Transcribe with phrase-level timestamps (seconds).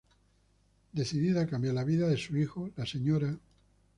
[0.93, 3.37] Decidida a cambiar la vida de su hijo, la Sra.